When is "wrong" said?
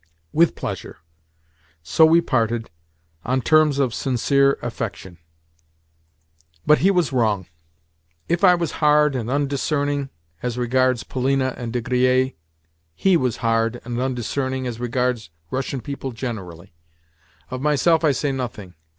7.13-7.45